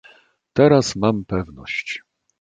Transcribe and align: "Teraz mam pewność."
"Teraz 0.53 0.95
mam 0.95 1.25
pewność." 1.25 2.01